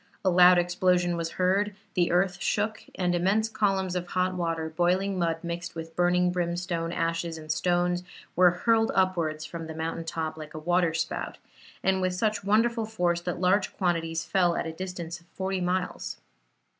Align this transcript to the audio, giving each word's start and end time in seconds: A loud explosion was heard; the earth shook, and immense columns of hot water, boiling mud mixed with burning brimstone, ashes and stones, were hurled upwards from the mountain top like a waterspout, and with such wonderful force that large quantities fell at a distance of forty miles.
A 0.25 0.31
loud 0.31 0.57
explosion 0.57 1.15
was 1.15 1.33
heard; 1.33 1.75
the 1.93 2.11
earth 2.11 2.41
shook, 2.41 2.85
and 2.95 3.13
immense 3.13 3.47
columns 3.47 3.95
of 3.95 4.07
hot 4.07 4.33
water, 4.33 4.67
boiling 4.67 5.19
mud 5.19 5.43
mixed 5.43 5.75
with 5.75 5.95
burning 5.95 6.31
brimstone, 6.31 6.91
ashes 6.91 7.37
and 7.37 7.51
stones, 7.51 8.01
were 8.35 8.49
hurled 8.49 8.91
upwards 8.95 9.45
from 9.45 9.67
the 9.67 9.75
mountain 9.75 10.03
top 10.03 10.37
like 10.37 10.55
a 10.55 10.57
waterspout, 10.57 11.37
and 11.83 12.01
with 12.01 12.15
such 12.15 12.43
wonderful 12.43 12.87
force 12.87 13.21
that 13.21 13.39
large 13.39 13.77
quantities 13.77 14.25
fell 14.25 14.55
at 14.55 14.65
a 14.65 14.73
distance 14.73 15.19
of 15.19 15.27
forty 15.35 15.61
miles. 15.61 16.17